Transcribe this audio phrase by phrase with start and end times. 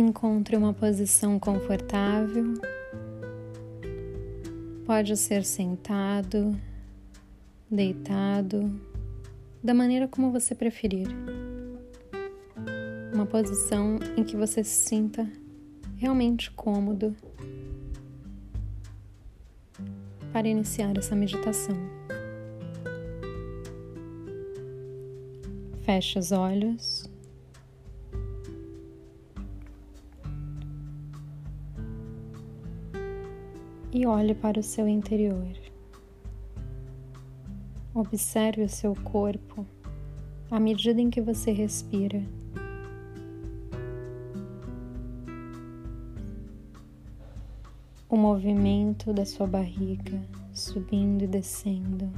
[0.00, 2.54] Encontre uma posição confortável.
[4.86, 6.58] Pode ser sentado,
[7.70, 8.80] deitado,
[9.62, 11.06] da maneira como você preferir.
[13.12, 15.30] Uma posição em que você se sinta
[15.98, 17.14] realmente cômodo
[20.32, 21.76] para iniciar essa meditação.
[25.84, 27.09] Feche os olhos.
[33.92, 35.52] E olhe para o seu interior.
[37.92, 39.66] Observe o seu corpo
[40.48, 42.22] à medida em que você respira.
[48.08, 52.08] O movimento da sua barriga subindo e descendo.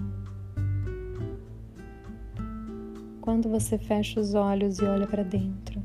[3.23, 5.81] Quando você fecha os olhos e olha para dentro,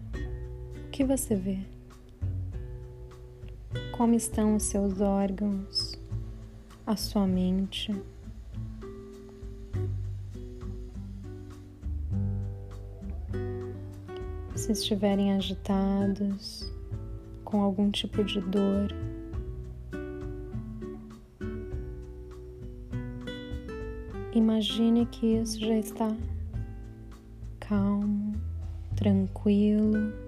[0.85, 1.77] o que você vê?
[3.97, 5.99] Como estão os seus órgãos,
[6.85, 7.91] a sua mente?
[14.55, 16.71] Se estiverem agitados,
[17.43, 18.93] com algum tipo de dor,
[24.31, 26.15] imagine que isso já está
[27.59, 28.35] calmo,
[28.95, 30.27] tranquilo.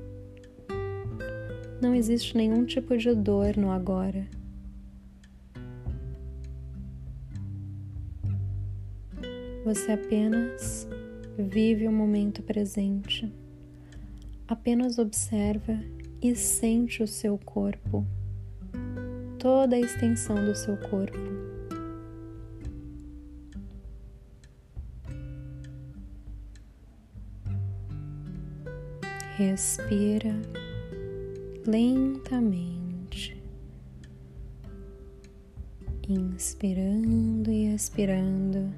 [1.81, 4.27] Não existe nenhum tipo de dor no agora.
[9.63, 10.87] Você apenas
[11.37, 13.31] vive o momento presente,
[14.45, 15.79] apenas observa
[16.21, 18.05] e sente o seu corpo,
[19.37, 21.17] toda a extensão do seu corpo.
[29.37, 30.35] Respira
[31.69, 33.39] lentamente,
[36.07, 38.73] inspirando e expirando.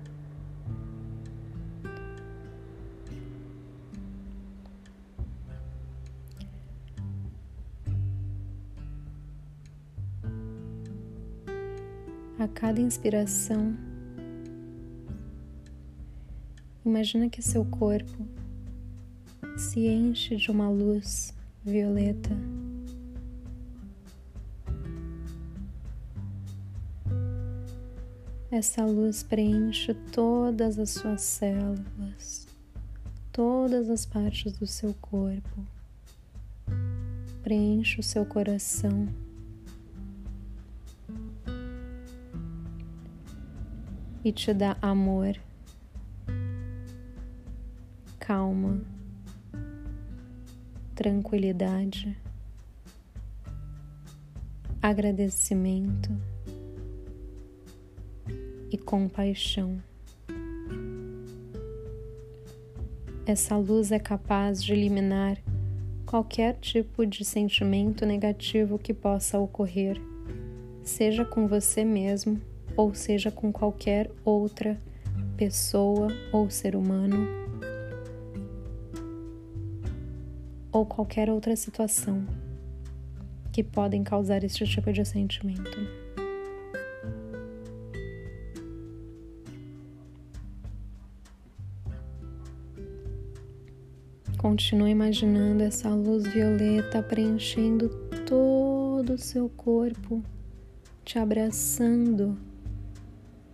[12.38, 13.78] A cada inspiração,
[16.84, 18.28] imagina que seu corpo
[19.56, 22.51] se enche de uma luz violeta.
[28.62, 32.48] Essa luz preenche todas as suas células,
[33.32, 35.66] todas as partes do seu corpo,
[37.42, 39.10] preenche o seu coração.
[44.24, 45.36] E te dá amor,
[48.20, 48.80] calma
[50.94, 52.16] tranquilidade,
[54.80, 56.12] agradecimento
[58.72, 59.82] e compaixão.
[63.26, 65.38] Essa luz é capaz de eliminar
[66.06, 70.02] qualquer tipo de sentimento negativo que possa ocorrer,
[70.84, 72.42] seja com você mesmo
[72.76, 74.78] ou seja com qualquer outra
[75.38, 77.28] pessoa ou ser humano
[80.72, 82.26] ou qualquer outra situação
[83.52, 86.01] que podem causar este tipo de sentimento.
[94.52, 97.88] Continue imaginando essa luz violeta preenchendo
[98.28, 100.22] todo o seu corpo,
[101.06, 102.38] te abraçando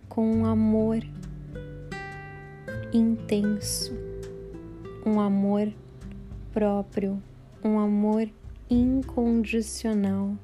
[0.08, 0.98] com um amor
[2.92, 3.96] intenso,
[5.06, 5.72] um amor
[6.52, 7.22] próprio,
[7.62, 8.28] um amor
[8.68, 10.36] incondicional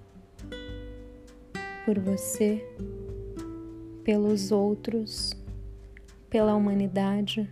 [1.85, 2.65] por você,
[4.05, 5.33] pelos outros,
[6.31, 7.51] pela humanidade,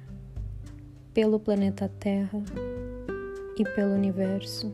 [1.12, 2.40] pelo planeta Terra
[3.58, 4.72] e pelo universo.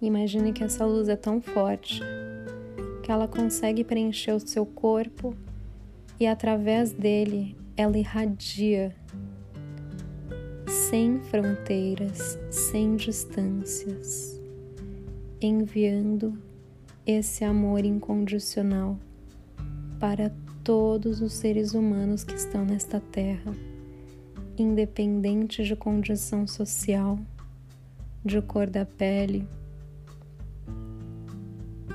[0.00, 2.00] Imagine que essa luz é tão forte
[3.02, 5.34] que ela consegue preencher o seu corpo
[6.20, 8.94] e através dele ela irradia
[10.66, 14.40] sem fronteiras, sem distâncias,
[15.40, 16.38] enviando
[17.06, 18.98] esse amor incondicional
[19.98, 20.30] para
[20.64, 23.52] todos os seres humanos que estão nesta terra,
[24.56, 27.18] independente de condição social,
[28.24, 29.46] de cor da pele,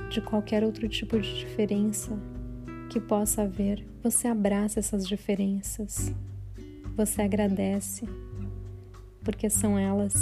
[0.08, 2.16] de qualquer outro tipo de diferença
[2.88, 6.12] que possa haver, você abraça essas diferenças.
[6.96, 8.06] você agradece,
[9.24, 10.14] porque são elas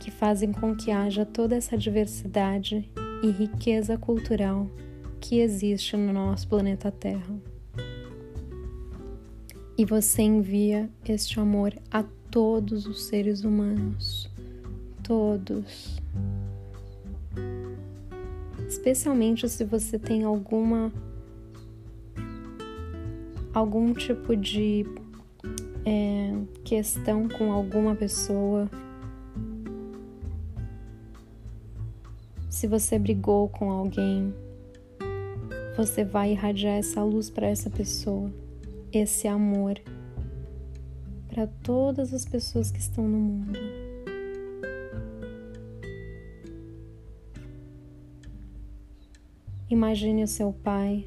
[0.00, 2.90] que fazem com que haja toda essa diversidade
[3.22, 4.70] e riqueza cultural
[5.20, 7.34] que existe no nosso planeta Terra.
[9.76, 14.30] E você envia este amor a todos os seres humanos,
[15.02, 16.00] todos.
[18.68, 20.92] Especialmente se você tem alguma
[23.52, 24.86] algum tipo de
[25.84, 26.32] é,
[26.64, 28.70] questão com alguma pessoa
[32.60, 34.34] Se você brigou com alguém,
[35.76, 38.32] você vai irradiar essa luz para essa pessoa,
[38.92, 39.80] esse amor
[41.28, 43.58] para todas as pessoas que estão no mundo.
[49.68, 51.06] Imagine o seu pai,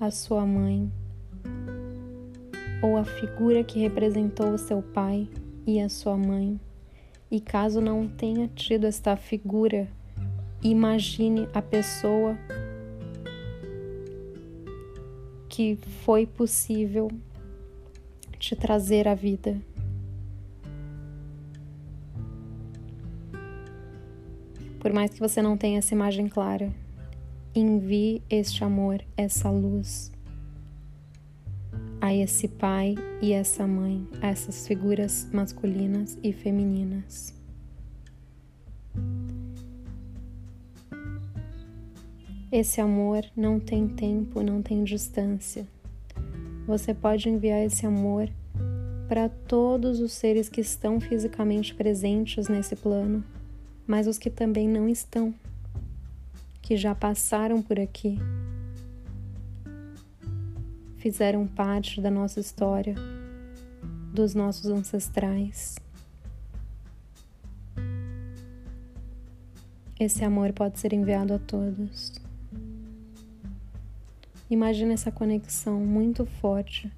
[0.00, 0.90] a sua mãe,
[2.82, 5.28] ou a figura que representou o seu pai
[5.66, 6.58] e a sua mãe.
[7.30, 9.88] E caso não tenha tido esta figura
[10.62, 12.36] Imagine a pessoa
[15.50, 17.10] que foi possível
[18.38, 19.60] te trazer à vida.
[24.78, 26.72] Por mais que você não tenha essa imagem clara,
[27.54, 30.10] envie este amor, essa luz
[32.00, 37.34] a esse pai e essa mãe, a essas figuras masculinas e femininas.
[42.52, 45.68] Esse amor não tem tempo, não tem distância.
[46.66, 48.28] Você pode enviar esse amor
[49.06, 53.22] para todos os seres que estão fisicamente presentes nesse plano,
[53.86, 55.32] mas os que também não estão,
[56.60, 58.18] que já passaram por aqui,
[60.96, 62.96] fizeram parte da nossa história,
[64.12, 65.76] dos nossos ancestrais.
[70.00, 72.29] Esse amor pode ser enviado a todos.
[74.50, 76.90] Imagina essa conexão muito forte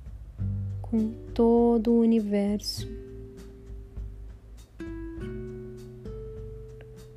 [0.80, 2.88] com todo o universo.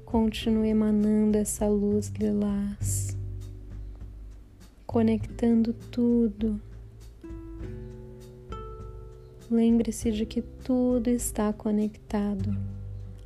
[0.03, 3.17] Continue emanando essa luz lilás,
[4.85, 6.59] conectando tudo.
[9.49, 12.53] Lembre-se de que tudo está conectado.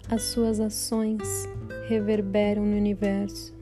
[0.08, 1.24] As suas ações
[1.88, 3.59] reverberam no universo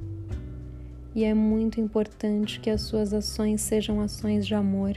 [1.18, 4.96] e é muito importante que as suas ações sejam ações de amor,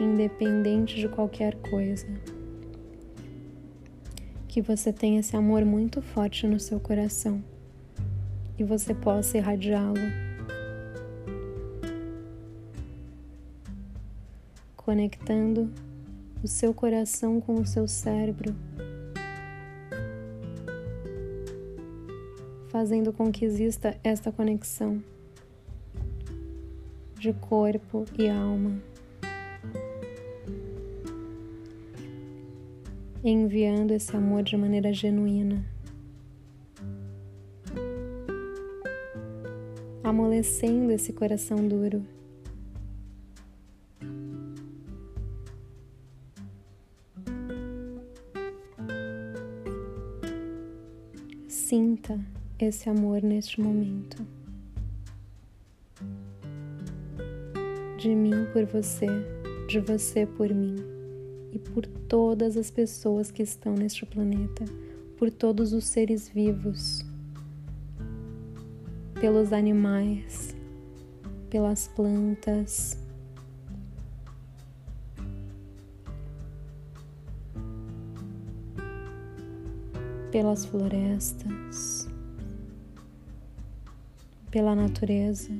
[0.00, 2.04] independente de qualquer coisa.
[4.48, 7.40] Que você tenha esse amor muito forte no seu coração
[8.58, 9.94] e você possa irradiá-lo.
[14.76, 15.72] Conectando
[16.42, 18.52] o seu coração com o seu cérebro
[22.82, 25.00] fazendo com que exista esta conexão
[27.16, 28.76] de corpo e alma,
[33.22, 35.64] enviando esse amor de maneira genuína,
[40.02, 42.04] amolecendo esse coração duro.
[51.46, 52.18] Sinta
[52.64, 54.24] esse amor neste momento.
[57.98, 59.06] De mim por você,
[59.68, 60.76] de você por mim.
[61.52, 64.64] E por todas as pessoas que estão neste planeta,
[65.18, 67.04] por todos os seres vivos,
[69.20, 70.56] pelos animais,
[71.50, 72.98] pelas plantas.
[80.30, 82.01] Pelas florestas
[84.52, 85.50] pela natureza.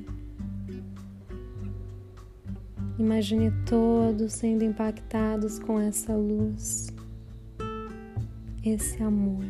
[2.99, 6.93] Imagine todos sendo impactados com essa luz,
[8.63, 9.43] esse amor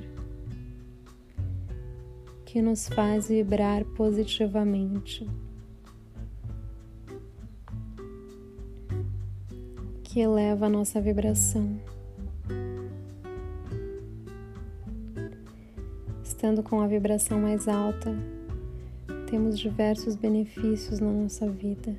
[2.46, 5.30] que nos faz vibrar positivamente,
[10.04, 11.78] que eleva a nossa vibração.
[16.24, 18.16] Estando com a vibração mais alta,
[19.34, 21.98] temos diversos benefícios na nossa vida.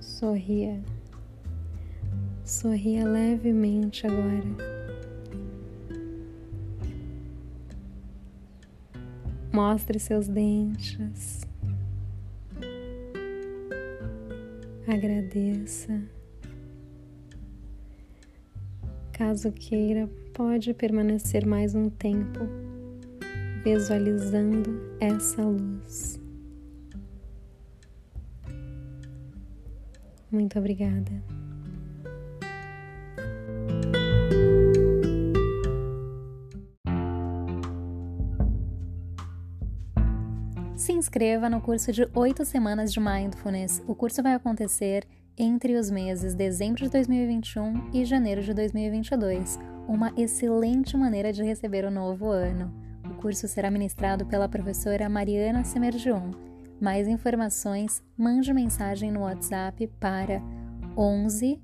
[0.00, 0.82] Sorria.
[2.42, 4.42] Sorria levemente agora.
[9.52, 11.46] Mostre seus dentes.
[14.86, 16.00] agradeça.
[19.12, 22.77] Caso queira, pode permanecer mais um tempo
[23.64, 26.20] visualizando essa luz.
[30.30, 31.22] Muito obrigada.
[40.76, 43.82] Se inscreva no curso de 8 semanas de Mindfulness.
[43.86, 49.58] O curso vai acontecer entre os meses dezembro de 2021 e janeiro de 2022.
[49.86, 52.87] Uma excelente maneira de receber o novo ano.
[53.20, 56.30] Curso será ministrado pela professora Mariana Semergion.
[56.80, 60.40] Mais informações, mande mensagem no WhatsApp para
[60.96, 61.60] 11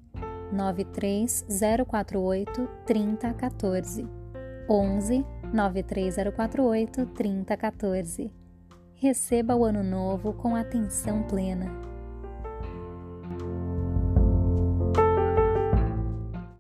[0.53, 4.09] 93048 3014.
[4.69, 8.33] 11 93048 3014.
[8.97, 11.94] Receba o ano novo com atenção plena.